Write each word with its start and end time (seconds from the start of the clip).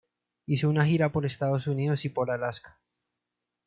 Hizo 0.47 0.67
una 0.67 0.83
gira 0.83 1.11
por 1.11 1.27
Estados 1.27 1.67
Unidos 1.67 2.05
y 2.05 2.09
por 2.09 2.31
Alaska. 2.31 2.79